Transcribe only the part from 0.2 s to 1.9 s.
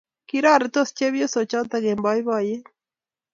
Kororitos chepyosochotok